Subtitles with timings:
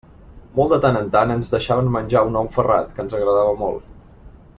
[0.59, 3.93] Molt de tant en tant ens deixaven menjar un ou ferrat, que ens agradava molt.